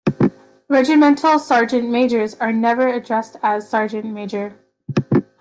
[0.67, 4.57] Regimental sergeant-majors are never addressed as "Sergeant-Major".